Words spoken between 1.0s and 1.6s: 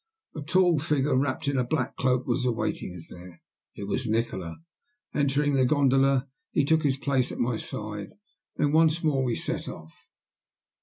wrapped in